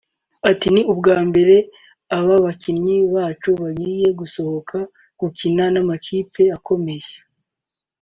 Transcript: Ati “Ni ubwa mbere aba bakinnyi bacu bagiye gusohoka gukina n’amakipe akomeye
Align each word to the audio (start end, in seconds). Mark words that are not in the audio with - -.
Ati 0.49 0.67
“Ni 0.73 0.81
ubwa 0.91 1.17
mbere 1.29 1.55
aba 2.17 2.35
bakinnyi 2.45 2.97
bacu 3.15 3.49
bagiye 3.61 4.07
gusohoka 4.19 4.77
gukina 5.19 5.63
n’amakipe 5.73 6.43
akomeye 6.57 7.11